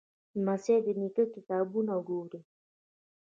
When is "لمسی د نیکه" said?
0.37-1.23